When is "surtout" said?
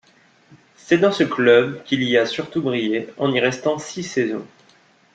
2.25-2.63